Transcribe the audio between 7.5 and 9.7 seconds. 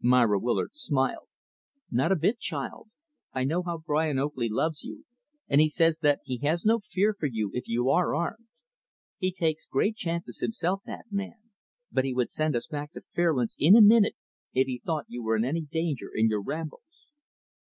if you are armed. He takes